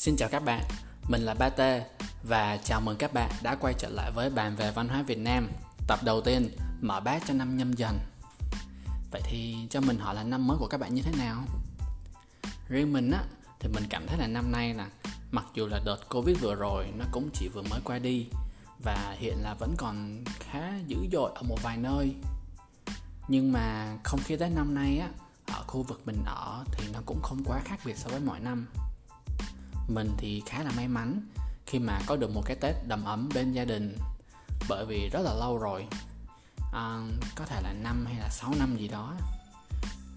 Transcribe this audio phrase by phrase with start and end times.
[0.00, 0.64] Xin chào các bạn,
[1.08, 1.60] mình là Ba T
[2.22, 5.18] và chào mừng các bạn đã quay trở lại với bàn về văn hóa Việt
[5.18, 5.50] Nam.
[5.86, 6.50] Tập đầu tiên
[6.80, 7.98] mở bát cho năm nhâm dần.
[9.10, 11.42] Vậy thì cho mình hỏi là năm mới của các bạn như thế nào?
[12.68, 13.24] Riêng mình á,
[13.60, 14.88] thì mình cảm thấy là năm nay là
[15.30, 18.26] Mặc dù là đợt Covid vừa rồi nó cũng chỉ vừa mới qua đi
[18.84, 22.14] Và hiện là vẫn còn khá dữ dội ở một vài nơi.
[23.28, 25.08] Nhưng mà không khí Tết năm nay á
[25.46, 28.40] Ở khu vực mình ở thì nó cũng không quá khác biệt so với mọi
[28.40, 28.66] năm
[29.90, 31.20] mình thì khá là may mắn
[31.66, 33.96] khi mà có được một cái tết đầm ấm bên gia đình.
[34.68, 35.86] Bởi vì rất là lâu rồi.
[36.72, 37.00] À,
[37.34, 39.14] có thể là năm hay là 6 năm gì đó.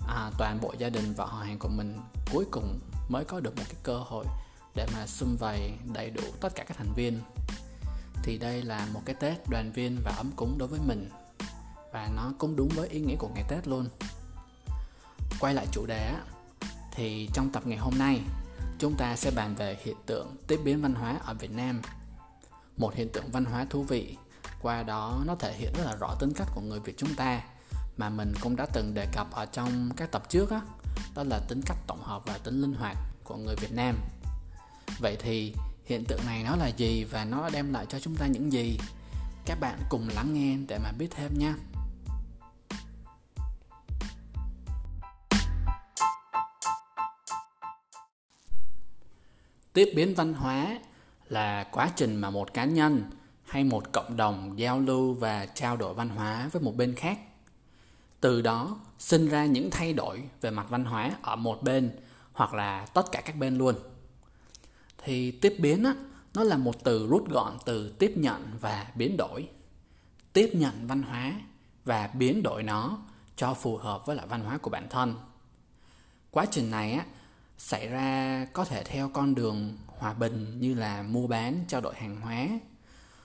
[0.07, 1.99] À, toàn bộ gia đình và họ hàng của mình
[2.31, 4.25] cuối cùng mới có được một cái cơ hội
[4.75, 7.19] để mà xung vầy đầy đủ tất cả các thành viên.
[8.23, 11.09] Thì đây là một cái tết đoàn viên và ấm cúng đối với mình.
[11.93, 13.87] Và nó cũng đúng với ý nghĩa của ngày tết luôn.
[15.39, 16.13] Quay lại chủ đề
[16.95, 18.21] thì trong tập ngày hôm nay
[18.79, 21.81] chúng ta sẽ bàn về hiện tượng tiếp biến văn hóa ở Việt Nam.
[22.77, 24.17] Một hiện tượng văn hóa thú vị,
[24.61, 27.41] qua đó nó thể hiện rất là rõ tính cách của người Việt chúng ta
[27.97, 30.61] mà mình cũng đã từng đề cập ở trong các tập trước đó,
[31.15, 33.95] đó là tính cách tổng hợp và tính linh hoạt của người Việt Nam.
[34.99, 35.53] Vậy thì
[35.85, 38.79] hiện tượng này nó là gì và nó đem lại cho chúng ta những gì?
[39.45, 41.55] Các bạn cùng lắng nghe để mà biết thêm nha.
[49.73, 50.79] Tiếp biến văn hóa
[51.29, 53.03] là quá trình mà một cá nhân
[53.43, 57.19] hay một cộng đồng giao lưu và trao đổi văn hóa với một bên khác.
[58.19, 61.91] Từ đó sinh ra những thay đổi về mặt văn hóa ở một bên
[62.33, 63.75] hoặc là tất cả các bên luôn.
[65.03, 65.95] Thì tiếp biến á,
[66.33, 69.49] nó là một từ rút gọn từ tiếp nhận và biến đổi.
[70.33, 71.33] Tiếp nhận văn hóa
[71.85, 72.97] và biến đổi nó
[73.35, 75.15] cho phù hợp với lại văn hóa của bản thân.
[76.31, 77.05] Quá trình này á,
[77.57, 81.95] xảy ra có thể theo con đường hòa bình như là mua bán trao đổi
[81.95, 82.47] hàng hóa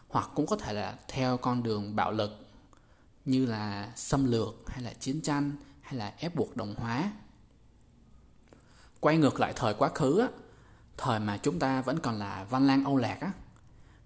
[0.08, 2.46] hoặc cũng có thể là theo con đường bạo lực
[3.24, 7.12] như là xâm lược hay là chiến tranh hay là ép buộc đồng hóa.
[9.00, 10.28] Quay ngược lại thời quá khứ á,
[10.96, 13.32] thời mà chúng ta vẫn còn là văn lang âu lạc á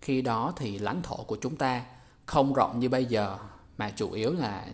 [0.01, 1.85] khi đó thì lãnh thổ của chúng ta
[2.27, 3.39] không rộng như bây giờ
[3.79, 4.67] mà chủ yếu là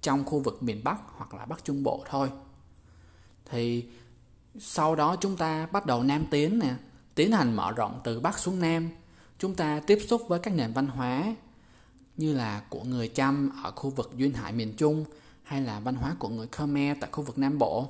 [0.00, 2.30] trong khu vực miền bắc hoặc là bắc trung bộ thôi.
[3.50, 3.86] Thì
[4.58, 6.74] sau đó chúng ta bắt đầu nam tiến nè,
[7.14, 8.90] tiến hành mở rộng từ bắc xuống nam.
[9.38, 11.34] Chúng ta tiếp xúc với các nền văn hóa
[12.16, 15.04] như là của người chăm ở khu vực duyên hải miền trung
[15.42, 17.88] hay là văn hóa của người khmer tại khu vực nam bộ.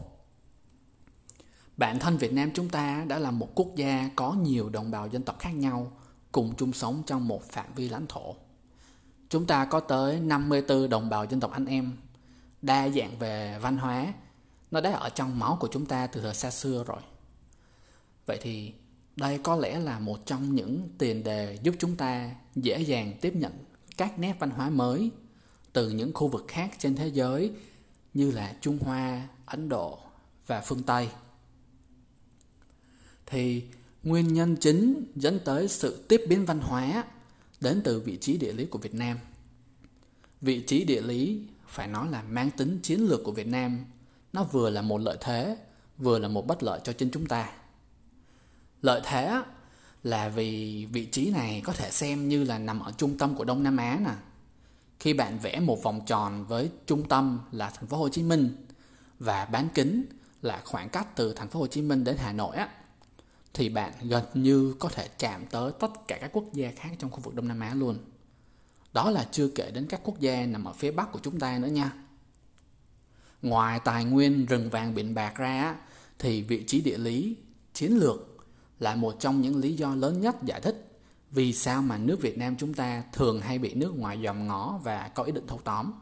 [1.77, 5.09] Bản thân việt nam chúng ta đã là một quốc gia có nhiều đồng bào
[5.09, 5.93] dân tộc khác nhau,
[6.33, 8.35] cùng chung sống trong một phạm vi lãnh thổ.
[9.29, 11.93] Chúng ta có tới 54 đồng bào dân tộc anh em,
[12.63, 14.13] đa dạng về văn hóa
[14.71, 17.01] nó đã ở trong máu của chúng ta từ thời xa xưa rồi
[18.27, 18.73] vậy thì
[19.17, 23.37] đây có lẽ là một trong những tiền đề giúp chúng ta dễ dàng tiếp
[23.37, 23.53] nhận
[23.97, 25.11] các nét văn hóa mới
[25.73, 27.53] từ những khu vực khác trên thế giới
[28.15, 29.99] như là Trung Hoa, Ấn Độ
[30.47, 31.09] và phương Tây.
[33.27, 33.63] Thì
[34.03, 37.05] nguyên nhân chính dẫn tới sự tiếp biến văn hóa
[37.61, 39.19] đến từ vị trí địa lý của Việt Nam.
[40.41, 43.85] Vị trí địa lý phải nói là mang tính chiến lược của Việt Nam
[44.33, 45.57] nó vừa là một lợi thế,
[45.99, 47.53] vừa là một bất lợi cho chính chúng ta.
[48.83, 49.43] Lợi thế
[50.03, 53.45] là vì vị trí này có thể xem như là nằm ở trung tâm của
[53.45, 54.13] đông nam á nè.
[55.01, 58.57] Khi bạn vẽ một vòng tròn với trung tâm là thành phố hồ chí minh
[59.19, 60.05] và bán kính
[60.43, 62.69] là khoảng cách từ thành phố hồ chí minh đến hà nội á,
[63.55, 67.11] thì bạn gần như có thể chạm tới tất cả các quốc gia khác trong
[67.11, 67.99] khu vực đông nam á luôn.
[68.93, 71.59] Đó là chưa kể đến các quốc gia nằm ở phía bắc của chúng ta
[71.59, 71.93] nữa nha
[73.43, 75.77] ngoài tài nguyên rừng vàng biển bạc ra
[76.19, 77.37] thì vị trí địa lý
[77.75, 78.37] chiến lược
[78.81, 80.89] là một trong những lý do lớn nhất giải thích
[81.31, 84.81] vì sao mà nước Việt Nam chúng ta thường hay bị nước ngoài dòm ngó
[84.83, 85.93] và có ý định thâu tóm.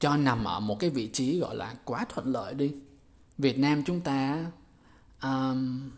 [0.00, 2.74] Cho nằm ở một cái vị trí gọi là quá thuận lợi đi.
[3.38, 4.46] Việt Nam chúng ta
[5.22, 5.90] um,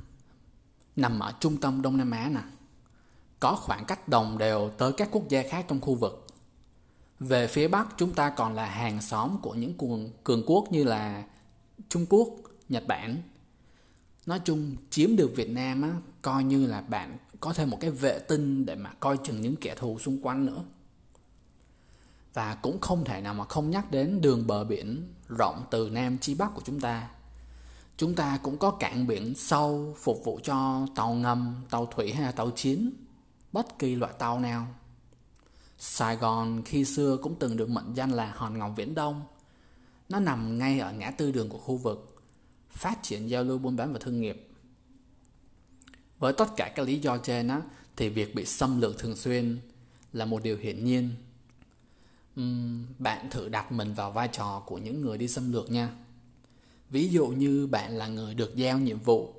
[0.97, 2.41] nằm ở trung tâm Đông Nam Á nè.
[3.41, 6.24] Có khoảng cách đồng đều tới các quốc gia khác trong khu vực.
[7.29, 10.85] Về phía Bắc chúng ta còn là hàng xóm của những cường, cường quốc như
[10.85, 11.25] là
[11.89, 12.29] Trung Quốc,
[12.69, 13.23] Nhật Bản,
[14.27, 15.91] nói chung chiếm được Việt Nam á
[16.23, 19.57] coi như là bạn có thêm một cái vệ tinh để mà coi chừng những
[19.57, 20.65] kẻ thù xung quanh nữa.
[22.35, 26.19] Và cũng không thể nào mà không nhắc đến đường bờ biển rộng từ nam
[26.19, 27.11] chí bắc của chúng ta.
[27.97, 32.23] Chúng ta cũng có cảng biển sâu phục vụ cho tàu ngầm tàu thủy hay
[32.23, 32.91] là tàu chiến
[33.53, 34.67] bất kỳ loại tàu nào.
[35.87, 39.23] Sài Gòn khi xưa cũng từng được mệnh danh là hòn ngọc viễn đông.
[40.09, 42.23] Nó nằm ngay ở ngã tư đường của khu vực
[42.71, 44.49] phát triển giao lưu buôn bán và thương nghiệp.
[46.19, 47.63] Với tất cả các lý do trên á
[47.97, 49.59] thì việc bị xâm lược thường xuyên
[50.13, 51.11] là một điều hiển nhiên.
[52.41, 55.89] Uhm, bạn thử đặt mình vào vai trò của những người đi xâm lược nha.
[56.91, 59.35] Ví dụ như bạn là người được giao nhiệm vụ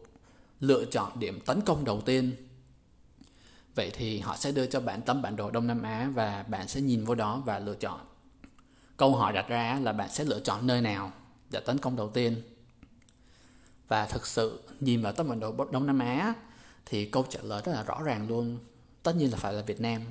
[0.60, 2.32] lựa chọn điểm tấn công đầu tiên
[3.76, 6.68] vậy thì họ sẽ đưa cho bạn tấm bản đồ đông nam á và bạn
[6.68, 8.00] sẽ nhìn vô đó và lựa chọn.
[8.98, 11.12] Câu hỏi đặt ra là bạn sẽ lựa chọn nơi nào?
[11.50, 12.42] Để tấn công đầu tiên.
[13.88, 16.34] Và thực sự nhìn vào tấm bản đồ đông nam á
[16.86, 18.58] thì câu trả lời rất là rõ ràng luôn.
[19.04, 20.02] Tất nhiên là phải là việt nam.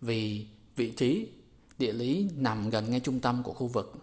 [0.00, 0.46] Vì
[0.76, 1.28] vị trí,
[1.78, 3.94] địa lý nằm gần ngay trung tâm của khu vực.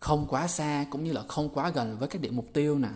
[0.00, 2.88] Không quá xa cũng như là không quá gần với các điểm mục tiêu nè.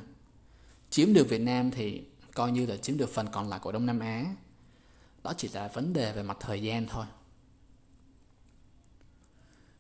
[0.90, 2.02] Chiếm được Việt Nam thì
[2.34, 4.24] coi như là chiếm được phần còn lại của Đông Nam Á
[5.26, 7.06] đó chỉ là vấn đề về mặt thời gian thôi.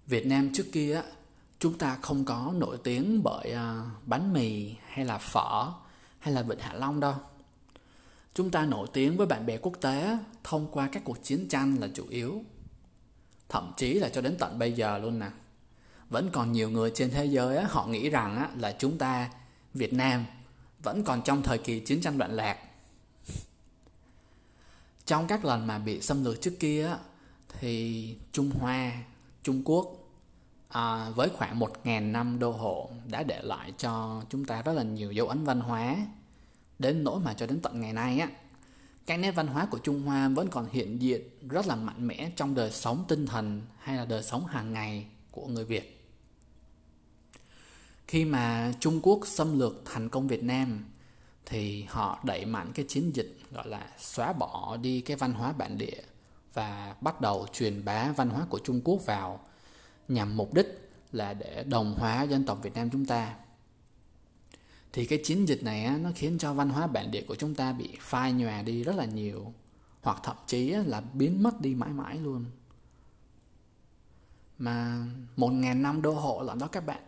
[0.06, 1.02] Việt Nam trước kia
[1.58, 5.72] chúng ta không có nổi tiếng bởi à, bánh mì hay là phở
[6.18, 7.14] hay là vịnh Hạ Long đâu.
[8.34, 11.76] Chúng ta nổi tiếng với bạn bè quốc tế thông qua các cuộc chiến tranh
[11.80, 12.42] là chủ yếu.
[13.48, 15.28] Thậm chí là cho đến tận bây giờ luôn nè.
[16.08, 19.30] Vẫn còn nhiều người trên thế giới họ nghĩ rằng là chúng ta,
[19.74, 20.24] Việt Nam,
[20.82, 22.58] vẫn còn trong thời kỳ chiến tranh loạn lạc
[25.06, 26.96] trong các lần mà bị xâm lược trước kia
[27.60, 28.92] thì Trung Hoa,
[29.42, 29.86] Trung Quốc
[30.68, 34.82] à, với khoảng 1.000 năm đô hộ đã để lại cho chúng ta rất là
[34.82, 35.96] nhiều dấu ấn văn hóa.
[36.78, 38.28] Đến nỗi mà cho đến tận ngày nay á
[39.06, 42.30] các nét văn hóa của Trung Hoa vẫn còn hiện diện rất là mạnh mẽ
[42.36, 46.04] trong đời sống tinh thần hay là đời sống hàng ngày của người Việt.
[48.08, 50.84] Khi mà Trung Quốc xâm lược thành công Việt Nam
[51.46, 55.52] thì họ đẩy mạnh cái chiến dịch, gọi là xóa bỏ đi cái văn hóa
[55.52, 56.02] bản địa
[56.54, 59.40] và bắt đầu truyền bá văn hóa của Trung Quốc vào
[60.08, 63.34] nhằm mục đích là để đồng hóa dân tộc Việt Nam chúng ta.
[64.92, 67.72] Thì cái chiến dịch này nó khiến cho văn hóa bản địa của chúng ta
[67.72, 69.52] bị phai nhòa đi rất là nhiều,
[70.02, 72.44] hoặc thậm chí là biến mất đi mãi mãi luôn.
[74.58, 75.06] Mà
[75.36, 77.02] một ngàn năm đô hộ là đó các bạn,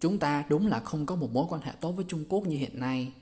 [0.00, 2.56] Chúng ta đúng là không có một mối quan hệ tốt với Trung Quốc như
[2.56, 3.12] hiện nay.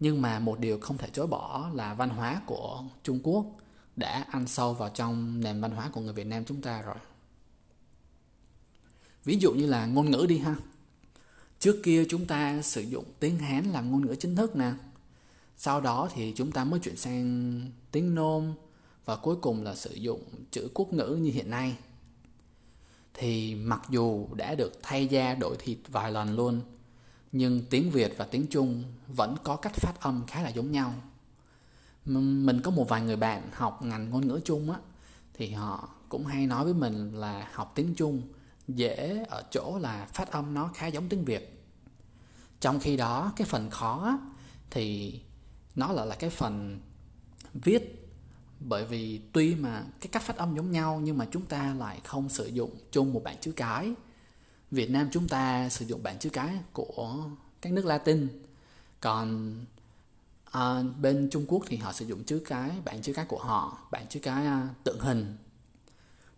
[0.00, 3.46] Nhưng mà một điều không thể chối bỏ là văn hóa của Trung Quốc
[3.96, 6.96] đã ăn sâu vào trong nền văn hóa của người Việt Nam chúng ta rồi.
[9.24, 10.56] Ví dụ như là ngôn ngữ đi ha.
[11.58, 14.72] Trước kia chúng ta sử dụng tiếng Hán làm ngôn ngữ chính thức nè.
[15.56, 18.52] Sau đó thì chúng ta mới chuyển sang tiếng Nôm
[19.04, 21.76] và cuối cùng là sử dụng chữ quốc ngữ như hiện nay
[23.14, 26.60] thì mặc dù đã được thay da đổi thịt vài lần luôn
[27.32, 30.94] nhưng tiếng Việt và tiếng Trung vẫn có cách phát âm khá là giống nhau.
[32.04, 34.78] Mình có một vài người bạn học ngành ngôn ngữ Trung á
[35.34, 38.22] thì họ cũng hay nói với mình là học tiếng Trung
[38.68, 41.64] dễ ở chỗ là phát âm nó khá giống tiếng Việt.
[42.60, 44.18] Trong khi đó cái phần khó á,
[44.70, 45.20] thì
[45.76, 46.80] nó lại là cái phần
[47.54, 48.10] viết
[48.60, 52.00] bởi vì tuy mà cái cách phát âm giống nhau nhưng mà chúng ta lại
[52.04, 53.94] không sử dụng chung một bảng chữ cái
[54.70, 57.24] Việt Nam chúng ta sử dụng bảng chữ cái của
[57.60, 58.28] các nước Latin.
[59.00, 59.54] Còn
[60.44, 63.78] à, bên Trung Quốc thì họ sử dụng chữ cái bảng chữ cái của họ
[63.90, 65.36] bảng chữ cái à, tượng hình.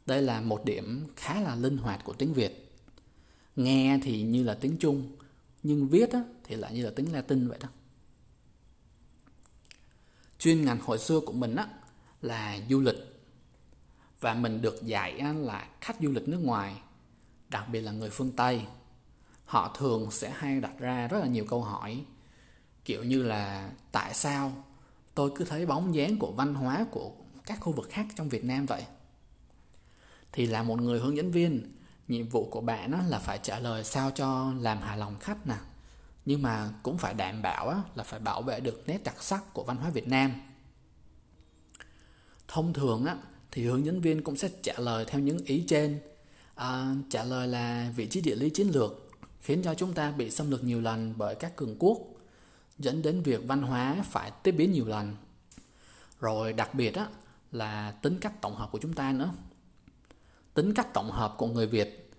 [0.07, 2.73] Đây là một điểm khá là linh hoạt của tiếng Việt.
[3.57, 5.17] Nghe thì như là tiếng Trung
[5.63, 7.69] nhưng viết á, thì lại như là tiếng Latin vậy đó.
[10.39, 11.69] Chuyên ngành hồi xưa của mình á
[12.23, 12.97] là du lịch.
[14.21, 16.83] Và mình được dạy là khách du lịch nước ngoài
[17.53, 18.63] đặc biệt là người phương tây,
[19.45, 22.05] họ thường sẽ hay đặt ra rất là nhiều câu hỏi,
[22.85, 24.53] kiểu như là, tại sao
[25.15, 27.11] tôi cứ thấy bóng dáng của văn hóa của
[27.47, 28.85] các khu vực khác trong việt nam vậy?
[30.33, 31.73] Thì là một người hướng dẫn viên,
[32.09, 35.57] nhiệm vụ của bạn là phải trả lời sao cho làm hài lòng khách nè.
[36.25, 39.65] Nhưng mà cũng phải đảm bảo là phải bảo vệ được nét đặc sắc của
[39.65, 40.33] văn hóa việt nam.
[42.49, 43.17] Thông thường á
[43.51, 46.01] thì hướng dẫn viên cũng sẽ trả lời theo những ý trên
[46.55, 50.31] à, trả lời là vị trí địa lý chiến lược khiến cho chúng ta bị
[50.31, 51.99] xâm lược nhiều lần bởi các cường quốc
[52.79, 55.17] dẫn đến việc văn hóa phải tiếp biến nhiều lần.
[56.21, 57.07] Rồi đặc biệt á
[57.53, 59.31] là tính cách tổng hợp của chúng ta nữa.
[60.55, 62.11] Tính cách tổng hợp của người việt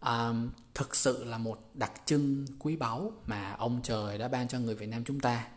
[0.00, 0.32] à,
[0.74, 4.74] thực sự là một đặc trưng quý báu mà ông trời đã ban cho người
[4.74, 5.48] việt nam chúng ta.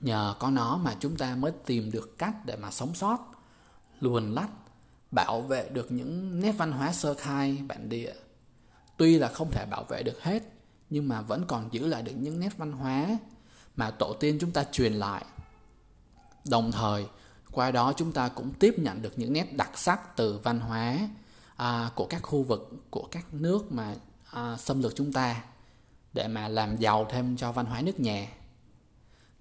[0.00, 3.18] Nhờ có nó mà chúng ta mới tìm được cách để mà sống sót
[4.00, 4.50] luồn lách
[5.10, 8.12] bảo vệ được những nét văn hóa sơ khai bản địa.
[8.96, 10.42] Tuy là không thể bảo vệ được hết
[10.90, 13.18] nhưng mà vẫn còn giữ lại được những nét văn hóa
[13.76, 15.24] mà tổ tiên chúng ta truyền lại.
[16.44, 17.06] Đồng thời
[17.52, 21.08] qua đó chúng ta cũng tiếp nhận được những nét đặc sắc từ văn hóa
[21.56, 23.94] à, của các khu vực của các nước mà
[24.30, 25.42] à, xâm lược chúng ta
[26.12, 28.28] để mà làm giàu thêm cho văn hóa nước nhà.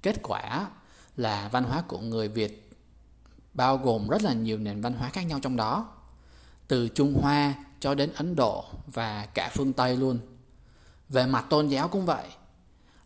[0.02, 0.68] Kết quả
[1.18, 2.69] là văn hóa của người Việt
[3.60, 5.88] bao gồm rất là nhiều nền văn hóa khác nhau trong đó
[6.68, 10.20] từ Trung Hoa cho đến Ấn Độ và cả phương Tây luôn.
[11.10, 12.28] Về mặt tôn giáo cũng vậy.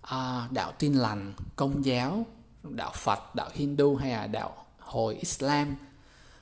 [0.02, 2.26] À, đạo tin lành công giáo
[2.64, 5.76] đạo Phật đạo Hindu hay là đạo hồi Islam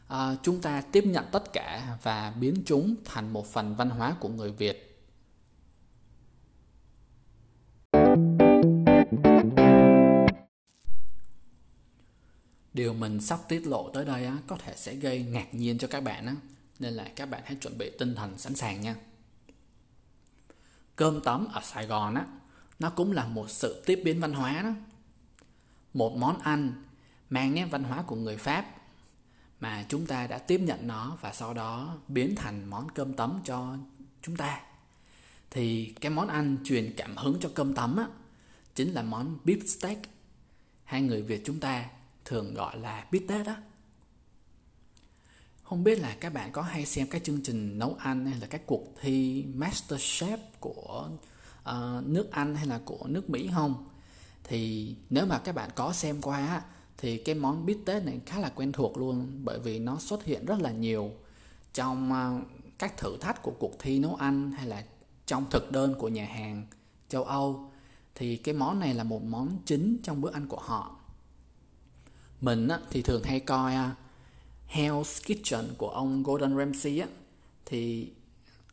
[0.08, 4.16] à, chúng ta tiếp nhận tất cả và biến chúng thành một phần văn hóa
[4.20, 4.91] của người Việt.
[12.74, 15.88] Điều mình sắp tiết lộ tới đây á, có thể sẽ gây ngạc nhiên cho
[15.88, 16.36] các bạn á,
[16.80, 18.96] nên là các bạn hãy chuẩn bị tinh thần sẵn sàng nha.
[20.96, 22.26] Cơm tấm ở Sài Gòn á,
[22.80, 24.72] nó cũng là một sự tiếp biến văn hóa đó.
[25.94, 26.84] Một món ăn
[27.30, 28.66] mang nét văn hóa của người Pháp
[29.60, 33.42] mà chúng ta đã tiếp nhận nó và sau đó biến thành món cơm tấm
[33.46, 33.78] cho
[34.22, 34.62] chúng ta.
[35.50, 38.08] Thì cái món ăn truyền cảm hứng cho cơm tấm á,
[38.76, 39.98] chính là món beef steak.
[40.84, 41.86] Hai người Việt chúng ta
[42.26, 43.56] thường gọi là bít tết đó
[45.72, 48.48] không biết là các bạn có hay xem các chương trình nấu ăn hay là
[48.48, 51.10] các cuộc thi Masterchef của
[51.70, 53.88] uh, nước Anh hay là của nước Mỹ không?
[54.44, 56.62] Thì nếu mà các bạn có xem qua
[56.98, 60.24] thì cái món bít tết này khá là quen thuộc luôn bởi vì nó xuất
[60.26, 61.12] hiện rất là nhiều
[61.74, 62.48] trong uh,
[62.80, 64.84] các thử thách của cuộc thi nấu ăn hay là
[65.26, 66.68] trong thực đơn của nhà hàng
[67.10, 67.72] châu Âu.
[68.16, 71.01] Thì cái món này là một món chính trong bữa ăn của họ
[72.42, 73.98] mình á, thì thường hay coi uh,
[74.74, 77.08] Hell's Kitchen của ông Gordon Ramsay á.
[77.66, 78.12] Thì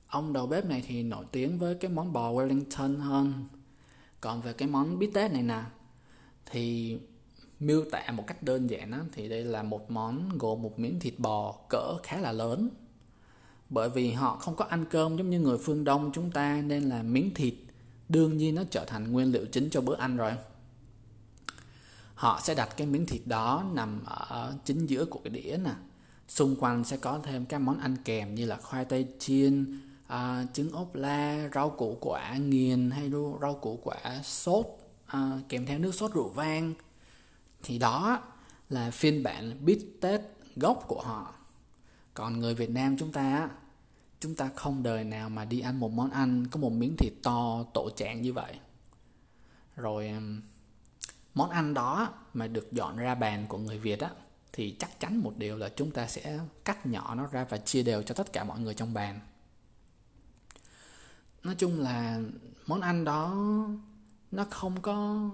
[0.09, 3.33] ông đầu bếp này thì nổi tiếng với cái món bò Wellington hơn.
[4.21, 5.63] Còn về cái món bít tết này nè
[6.51, 6.97] thì
[7.61, 11.01] miêu tả một cách đơn giản á, thì đây là một món gồm một miếng
[11.01, 12.69] thịt bò cỡ khá là lớn.
[13.71, 16.83] Bởi vì họ không có ăn cơm giống như người phương đông chúng ta nên
[16.83, 17.55] là miếng thịt
[18.09, 20.33] đương nhiên nó trở thành nguyên liệu chính cho bữa ăn rồi
[22.19, 25.71] họ sẽ đặt cái miếng thịt đó nằm ở chính giữa của cái đĩa nè.
[26.29, 30.45] Xung quanh sẽ có thêm các món ăn kèm như là khoai tây chiên à,
[30.53, 33.11] trứng ốp la rau củ quả nghiền hay
[33.41, 34.67] rau củ quả sốt
[35.07, 36.75] à, kèm theo nước sốt rượu vang.
[37.63, 38.23] Thì đó
[38.71, 40.21] là phiên bản bít tết
[40.57, 41.35] gốc của họ.
[42.15, 43.51] Còn người việt nam chúng ta
[44.21, 47.13] chúng ta không đời nào mà đi ăn một món ăn có một miếng thịt
[47.23, 48.55] to tổ trạng như vậy.
[49.77, 50.13] Rồi
[51.35, 54.11] món ăn đó mà được dọn ra bàn của người Việt á
[54.53, 57.83] thì chắc chắn một điều là chúng ta sẽ cắt nhỏ nó ra và chia
[57.83, 59.21] đều cho tất cả mọi người trong bàn.
[61.43, 62.21] Nói chung là
[62.67, 63.37] món ăn đó
[64.31, 65.31] nó không có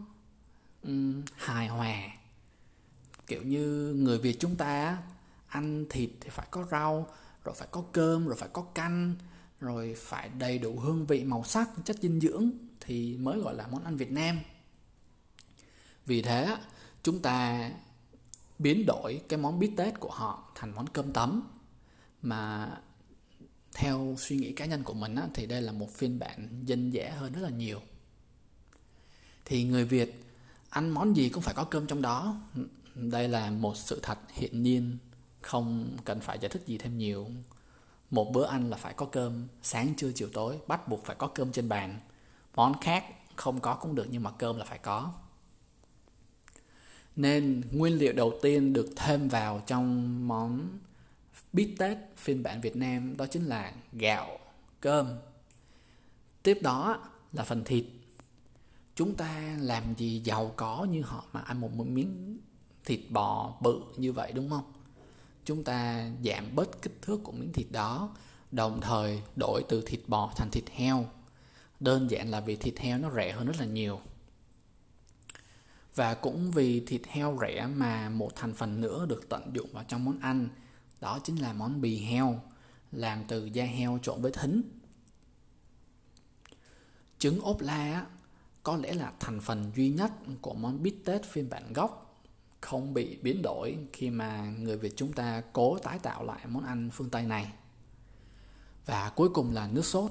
[0.83, 1.95] um, hài hòa.
[3.27, 4.99] Kiểu như người Việt chúng ta
[5.49, 7.09] ăn thịt thì phải có rau,
[7.45, 9.15] rồi phải có cơm, rồi phải có canh,
[9.61, 13.67] rồi phải đầy đủ hương vị, màu sắc, chất dinh dưỡng thì mới gọi là
[13.67, 14.39] món ăn Việt Nam
[16.07, 16.57] vì thế
[17.03, 17.71] chúng ta
[18.59, 21.43] biến đổi cái món bít tết của họ thành món cơm tấm.
[22.23, 22.71] Mà
[23.75, 26.91] theo suy nghĩ cá nhân của mình á, thì đây là một phiên bản dân
[26.91, 27.81] dã hơn rất là nhiều.
[29.45, 30.25] Thì người việt
[30.71, 32.37] ăn món gì cũng phải có cơm trong đó.
[32.95, 34.99] Đây là một sự thật hiển nhiên
[35.41, 37.31] không cần phải giải thích gì thêm nhiều.
[38.11, 41.27] Một bữa ăn là phải có cơm sáng trưa chiều tối bắt buộc phải có
[41.27, 42.01] cơm trên bàn.
[42.55, 43.05] Món khác
[43.37, 45.13] không có cũng được nhưng mà cơm là phải có
[47.17, 50.69] nên nguyên liệu đầu tiên được thêm vào trong món
[51.53, 54.39] bít tết phiên bản Việt Nam đó chính là gạo,
[54.81, 55.19] cơm.
[56.43, 57.03] Tiếp đó
[57.33, 57.85] là phần thịt.
[58.95, 62.39] Chúng ta làm gì giàu có như họ mà ăn một miếng
[62.85, 64.73] thịt bò bự như vậy đúng không?
[65.45, 68.17] Chúng ta giảm bớt kích thước của miếng thịt đó,
[68.51, 71.07] đồng thời đổi từ thịt bò thành thịt heo.
[71.81, 74.01] Đơn giản là vì thịt heo nó rẻ hơn rất là nhiều.
[75.95, 79.85] Và cũng vì thịt heo rẻ mà một thành phần nữa được tận dụng vào
[79.89, 80.49] trong món ăn,
[81.01, 82.41] đó chính là món bì heo,
[82.93, 84.63] làm từ da heo trộn với thính.
[87.19, 88.07] Trứng ốp la
[88.63, 92.21] có lẽ là thành phần duy nhất của món bít tết phiên bản gốc,
[92.61, 96.65] không bị biến đổi khi mà người Việt chúng ta cố tái tạo lại món
[96.65, 97.53] ăn phương Tây này.
[98.87, 100.11] Và cuối cùng là nước sốt.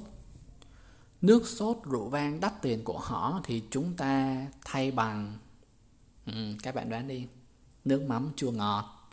[1.21, 5.37] Nước sốt rượu vang đắt tiền của họ thì chúng ta thay bằng
[6.25, 7.27] Ừ, các bạn đoán đi.
[7.85, 9.09] Nước mắm chua ngọt.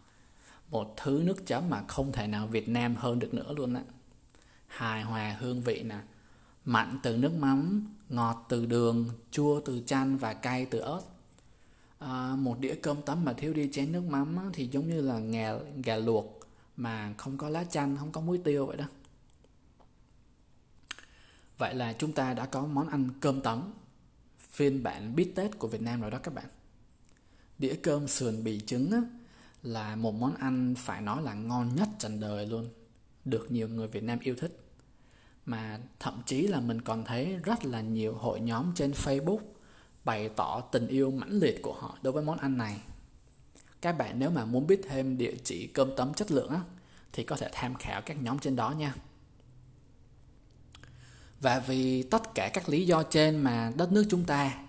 [0.71, 3.83] Một thứ nước chấm mà không thể nào Việt Nam hơn được nữa luôn á.
[4.67, 5.99] Hài hòa hương vị nè.
[6.65, 11.03] Mặn từ nước mắm ngọt từ đường chua từ chanh và cay từ ớt.
[11.99, 15.01] À, một đĩa cơm tấm mà thiếu đi chén nước mắm á, thì giống như
[15.01, 15.53] là gà,
[15.85, 16.41] gà luộc
[16.77, 18.85] mà không có lá chanh không có muối tiêu vậy đó.
[21.59, 23.73] Vậy là chúng ta đã có món ăn cơm tấm.
[24.39, 26.45] Phiên bản bít tết của Việt Nam rồi đó các bạn
[27.61, 29.01] đĩa cơm sườn bì trứng á,
[29.63, 32.69] là một món ăn phải nói là ngon nhất trần đời luôn
[33.25, 34.65] được nhiều người Việt Nam yêu thích.
[35.47, 39.41] Mà thậm chí là mình còn thấy rất là nhiều hội nhóm trên Facebook
[40.05, 42.81] bày tỏ tình yêu mãnh liệt của họ đối với món ăn này.
[43.81, 46.61] Các bạn nếu mà muốn biết thêm địa chỉ cơm tấm chất lượng á,
[47.13, 48.95] thì có thể tham khảo các nhóm trên đó nha.
[51.41, 54.65] Và vì tất cả các lý do trên mà đất nước chúng ta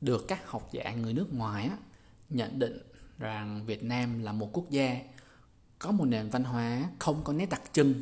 [0.00, 1.76] được các học giả người nước ngoài á,
[2.30, 2.78] nhận định
[3.18, 4.96] rằng Việt Nam là một quốc gia
[5.78, 7.94] có một nền văn hóa không có nét đặc trưng.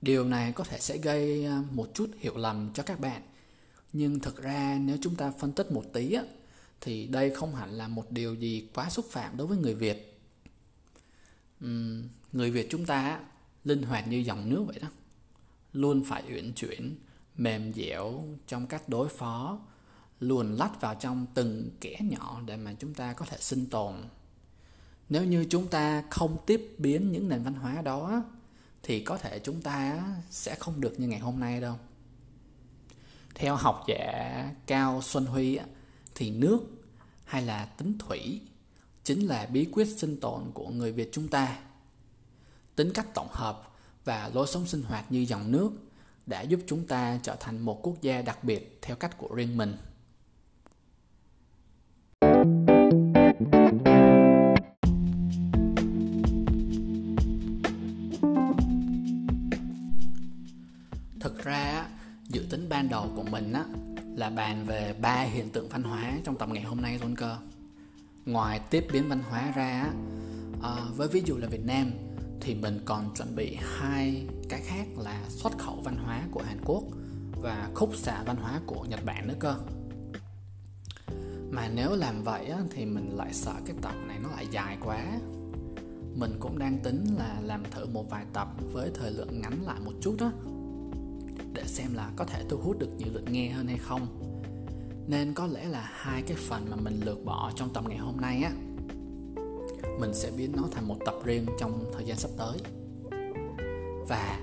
[0.00, 3.22] Điều này có thể sẽ gây à, một chút hiểu lầm cho các bạn.
[3.92, 6.22] Nhưng thực ra nếu chúng ta phân tích một tí á,
[6.80, 10.20] thì đây không hẳn là một điều gì quá xúc phạm đối với người Việt.
[11.64, 13.20] Uhm, người Việt chúng ta
[13.64, 14.88] linh hoạt như dòng nước vậy đó.
[15.72, 16.96] Luôn phải uyển chuyển,
[17.36, 19.58] mềm dẻo trong cách đối phó
[20.20, 23.94] luồn lách vào trong từng kẻ nhỏ để mà chúng ta có thể sinh tồn.
[25.08, 28.24] Nếu như chúng ta không tiếp biến những nền văn hóa đó,
[28.82, 31.76] thì có thể chúng ta sẽ không được như ngày hôm nay đâu.
[33.34, 35.58] Theo học giả cao xuân huy
[36.14, 36.60] thì nước
[37.24, 38.40] hay là tính thủy
[39.04, 41.58] chính là bí quyết sinh tồn của người việt chúng ta.
[42.76, 43.62] Tính cách tổng hợp
[44.04, 45.70] và lối sống sinh hoạt như dòng nước
[46.26, 49.56] đã giúp chúng ta trở thành một quốc gia đặc biệt theo cách của riêng
[49.56, 49.76] mình.
[61.20, 61.86] Thực ra
[62.28, 63.64] dự tính ban đầu của mình á
[64.16, 67.36] là bàn về ba hiện tượng văn hóa trong tập ngày hôm nay luôn cơ.
[68.26, 69.90] Ngoài tiếp biến văn hóa ra
[70.62, 71.90] à, với ví dụ là việt nam
[72.40, 76.58] thì mình còn chuẩn bị hai cái khác là xuất khẩu văn hóa của hàn
[76.64, 76.82] quốc
[77.42, 79.56] và khúc xạ văn hóa của nhật bản nữa cơ.
[81.50, 84.78] Mà nếu làm vậy á, thì mình lại sợ cái tập này nó lại dài
[84.84, 85.04] quá.
[86.14, 89.80] Mình cũng đang tính là làm thử một vài tập với thời lượng ngắn lại
[89.84, 90.32] một chút đó
[91.68, 94.06] xem là có thể thu hút được nhiều lượt nghe hơn hay không.
[95.06, 98.16] Nên có lẽ là hai cái phần mà mình lược bỏ trong tập ngày hôm
[98.16, 98.50] nay á,
[100.00, 102.58] mình sẽ biến nó thành một tập riêng trong thời gian sắp tới.
[104.08, 104.40] Và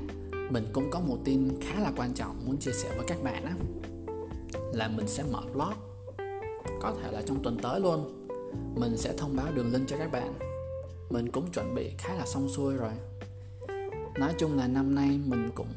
[0.49, 3.45] mình cũng có một tin khá là quan trọng muốn chia sẻ với các bạn
[3.45, 3.55] á,
[4.73, 5.73] là mình sẽ mở blog.
[6.81, 8.27] Có thể là trong tuần tới luôn,
[8.75, 10.33] mình sẽ thông báo đường link cho các bạn.
[11.09, 12.91] Mình cũng chuẩn bị khá là xong xuôi rồi.
[14.19, 15.67] Nói chung là năm nay mình cũng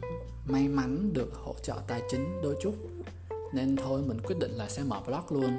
[0.49, 2.75] may mắn được hỗ trợ tài chính đôi chút.
[3.53, 5.57] Nên thôi mình quyết định là sẽ mở blog luôn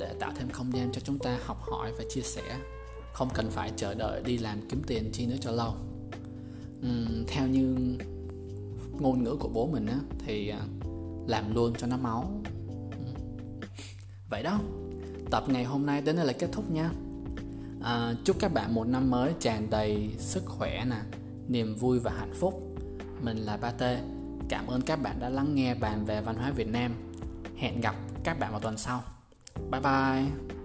[0.00, 2.58] để tạo thêm không gian cho chúng ta học hỏi và chia sẻ.
[3.12, 5.74] Không cần phải chờ đợi đi làm kiếm tiền chi nữa cho lâu.
[6.78, 7.76] Uhm, theo như
[9.00, 10.60] ngôn ngữ của bố mình á thì à,
[11.26, 12.42] làm luôn cho nó máu.
[14.30, 14.60] Vậy đó
[15.30, 16.90] tập ngày hôm nay đến đây là kết thúc nha.
[17.82, 21.00] À, chúc các bạn một năm mới tràn đầy sức khỏe nè
[21.48, 22.75] niềm vui và hạnh phúc
[23.20, 23.82] mình là ba t.
[24.48, 26.92] Cảm ơn các bạn đã lắng nghe bàn về văn hóa việt nam.
[27.56, 29.02] Hẹn gặp các bạn vào tuần sau.
[29.70, 30.55] Bye bye.